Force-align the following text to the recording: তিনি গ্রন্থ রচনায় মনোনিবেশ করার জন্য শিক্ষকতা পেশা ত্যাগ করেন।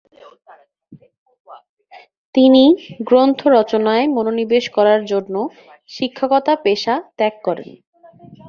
তিনি 2.35 2.63
গ্রন্থ 3.07 3.39
রচনায় 3.57 4.05
মনোনিবেশ 4.15 4.65
করার 4.77 5.01
জন্য 5.11 5.35
শিক্ষকতা 5.89 6.53
পেশা 6.65 6.95
ত্যাগ 7.17 7.35
করেন। 7.43 7.69